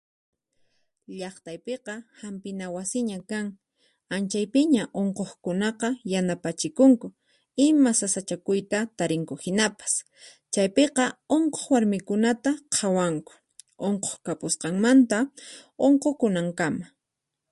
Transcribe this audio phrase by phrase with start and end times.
[1.19, 3.45] Llaqtaypiqa hampina wasiña kan,
[4.15, 7.07] anchaypiña unquqkunaqa yanapachikunku
[7.65, 9.93] ima sasachakuyta tarinku hinapas,
[10.53, 11.03] chaypiqa
[11.37, 13.33] unquq warmikunata qhawanku
[13.87, 15.17] unquq kapusqanmanta
[15.87, 16.85] unqukunankama.